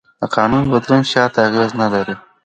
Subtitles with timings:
[0.21, 2.15] د قانون بدلون شاته اغېز نه لري.